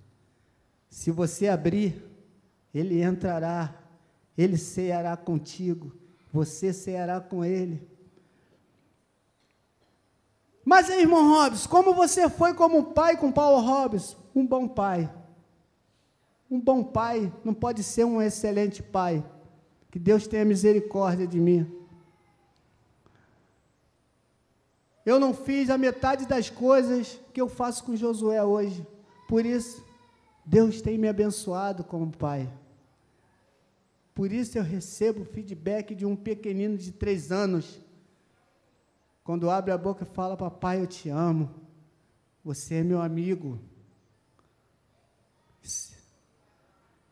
Se 0.89 1.11
você 1.11 1.49
abrir, 1.49 2.00
Ele 2.73 3.02
entrará 3.02 3.87
ele 4.38 4.56
ceará 4.56 5.16
contigo, 5.16 5.92
você 6.32 6.72
ceará 6.72 7.20
com 7.20 7.44
ele. 7.44 7.86
Mas, 10.64 10.88
irmão 10.90 11.28
Robson, 11.28 11.68
como 11.68 11.92
você 11.92 12.30
foi 12.30 12.54
como 12.54 12.92
pai 12.92 13.16
com 13.16 13.32
Paulo 13.32 13.60
Robson? 13.66 14.16
Um 14.34 14.46
bom 14.46 14.68
pai. 14.68 15.12
Um 16.48 16.60
bom 16.60 16.84
pai 16.84 17.32
não 17.44 17.52
pode 17.52 17.82
ser 17.82 18.04
um 18.04 18.22
excelente 18.22 18.82
pai. 18.82 19.24
Que 19.90 19.98
Deus 19.98 20.26
tenha 20.28 20.44
misericórdia 20.44 21.26
de 21.26 21.40
mim. 21.40 21.66
Eu 25.04 25.18
não 25.18 25.32
fiz 25.32 25.70
a 25.70 25.78
metade 25.78 26.26
das 26.26 26.50
coisas 26.50 27.18
que 27.32 27.40
eu 27.40 27.48
faço 27.48 27.82
com 27.82 27.96
Josué 27.96 28.44
hoje. 28.44 28.86
Por 29.26 29.44
isso, 29.46 29.82
Deus 30.44 30.82
tem 30.82 30.98
me 30.98 31.08
abençoado 31.08 31.82
como 31.82 32.14
pai. 32.14 32.48
Por 34.19 34.33
isso 34.33 34.59
eu 34.59 34.65
recebo 34.65 35.25
feedback 35.25 35.95
de 35.95 36.04
um 36.04 36.17
pequenino 36.17 36.76
de 36.76 36.91
três 36.91 37.31
anos. 37.31 37.81
Quando 39.23 39.49
abre 39.49 39.71
a 39.71 39.78
boca 39.78 40.02
e 40.02 40.13
fala, 40.13 40.37
papai, 40.37 40.81
eu 40.81 40.89
te 40.89 41.09
amo. 41.09 41.49
Você 42.43 42.75
é 42.75 42.83
meu 42.83 43.00
amigo. 43.00 43.61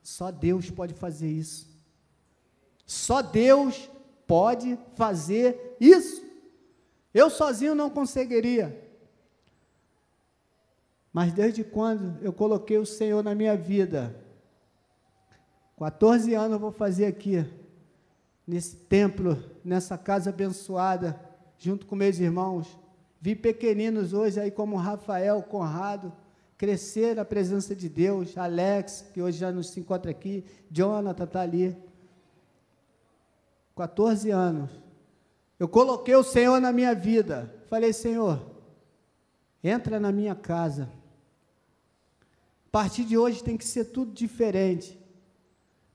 Só 0.02 0.32
Deus 0.32 0.68
pode 0.68 0.94
fazer 0.94 1.30
isso. 1.30 1.68
Só 2.84 3.22
Deus 3.22 3.88
pode 4.26 4.76
fazer 4.96 5.76
isso. 5.78 6.24
Eu 7.14 7.30
sozinho 7.30 7.76
não 7.76 7.88
conseguiria. 7.88 8.84
Mas 11.12 11.32
desde 11.32 11.62
quando 11.62 12.20
eu 12.20 12.32
coloquei 12.32 12.78
o 12.78 12.84
Senhor 12.84 13.22
na 13.22 13.32
minha 13.32 13.56
vida, 13.56 14.25
14 15.76 16.32
anos 16.34 16.52
eu 16.52 16.58
vou 16.58 16.72
fazer 16.72 17.04
aqui, 17.04 17.44
nesse 18.46 18.76
templo, 18.76 19.38
nessa 19.62 19.98
casa 19.98 20.30
abençoada, 20.30 21.20
junto 21.58 21.84
com 21.84 21.94
meus 21.94 22.18
irmãos. 22.18 22.78
Vi 23.20 23.36
pequeninos 23.36 24.14
hoje 24.14 24.40
aí 24.40 24.50
como 24.50 24.76
Rafael, 24.76 25.42
Conrado, 25.42 26.12
crescer 26.56 27.16
na 27.16 27.26
presença 27.26 27.76
de 27.76 27.90
Deus, 27.90 28.38
Alex, 28.38 29.04
que 29.12 29.20
hoje 29.20 29.36
já 29.36 29.52
nos 29.52 29.76
encontra 29.76 30.10
aqui, 30.10 30.44
Jonathan 30.70 31.24
está 31.24 31.42
ali. 31.42 31.76
14 33.76 34.30
anos. 34.30 34.70
Eu 35.58 35.68
coloquei 35.68 36.14
o 36.14 36.22
Senhor 36.22 36.58
na 36.58 36.72
minha 36.72 36.94
vida. 36.94 37.54
Falei, 37.68 37.92
Senhor, 37.92 38.40
entra 39.62 40.00
na 40.00 40.10
minha 40.10 40.34
casa. 40.34 40.88
A 42.66 42.70
partir 42.70 43.04
de 43.04 43.18
hoje 43.18 43.44
tem 43.44 43.58
que 43.58 43.64
ser 43.66 43.86
tudo 43.86 44.12
diferente. 44.12 44.98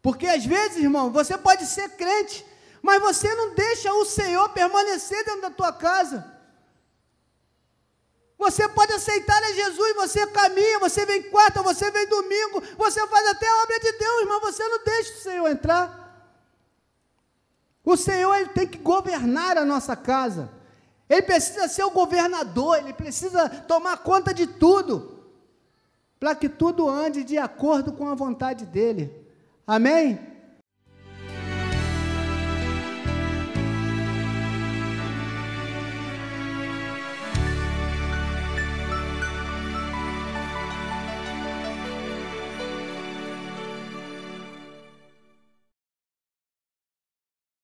Porque 0.02 0.26
às 0.28 0.46
vezes, 0.46 0.78
irmão, 0.78 1.12
você 1.12 1.38
pode 1.38 1.66
ser 1.66 1.90
crente, 1.90 2.46
mas 2.82 3.02
você 3.02 3.34
não 3.36 3.54
deixa 3.54 3.94
o 3.94 4.06
Senhor 4.06 4.50
permanecer 4.50 5.24
dentro 5.24 5.42
da 5.42 5.52
tua 5.52 5.72
casa. 5.72 6.26
Você 8.38 8.68
pode 8.70 8.92
aceitar 8.92 9.38
a 9.44 9.54
Jesus, 9.54 9.96
você 9.96 10.26
caminha, 10.26 10.80
você 10.80 11.06
vem 11.06 11.30
quarta, 11.30 11.62
você 11.62 11.92
vem 11.92 12.08
domingo, 12.08 12.64
você 12.76 13.06
faz 13.06 13.28
até 13.28 13.48
a 13.48 13.64
obra 13.64 13.80
de 13.80 13.92
Deus, 13.92 14.28
mas 14.28 14.42
você 14.42 14.68
não 14.68 14.84
deixa 14.84 15.14
o 15.14 15.22
Senhor 15.22 15.48
entrar. 15.48 16.02
O 17.86 17.96
Senhor 17.96 18.34
ele 18.34 18.50
tem 18.50 18.68
que 18.68 18.80
governar 18.80 19.60
a 19.60 19.66
nossa 19.66 19.96
casa. 19.96 20.50
Ele 21.08 21.22
precisa 21.22 21.68
ser 21.68 21.84
o 21.84 21.92
governador, 21.92 22.80
ele 22.80 22.94
precisa 22.94 23.48
tomar 23.48 23.98
conta 23.98 24.34
de 24.34 24.48
tudo, 24.48 25.24
para 26.20 26.34
que 26.34 26.50
tudo 26.50 26.90
ande 26.90 27.24
de 27.24 27.38
acordo 27.38 27.92
com 27.94 28.08
a 28.08 28.16
vontade 28.16 28.66
dele. 28.66 29.21
Amém? 29.72 30.20